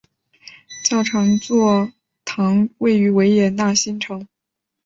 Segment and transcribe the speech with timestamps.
[0.83, 1.91] 教长区座
[2.25, 4.27] 堂位于维也纳新城。